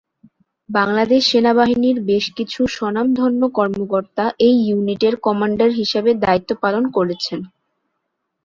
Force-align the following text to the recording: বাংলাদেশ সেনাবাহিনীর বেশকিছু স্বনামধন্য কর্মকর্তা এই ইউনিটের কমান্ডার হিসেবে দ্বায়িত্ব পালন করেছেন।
বাংলাদেশ 0.69 1.21
সেনাবাহিনীর 1.31 1.97
বেশকিছু 2.05 2.59
স্বনামধন্য 2.67 3.41
কর্মকর্তা 3.57 4.25
এই 4.47 4.55
ইউনিটের 4.65 5.15
কমান্ডার 5.25 5.69
হিসেবে 5.79 6.11
দ্বায়িত্ব 6.21 6.51
পালন 6.63 6.83
করেছেন। 6.95 7.39